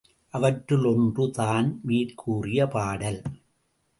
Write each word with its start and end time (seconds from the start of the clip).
அவற்றுள் 0.33 0.85
ஒன்று 0.85 1.31
தான் 1.31 1.79
மேற்கூறிய 1.83 2.65
பாடல். 2.65 3.21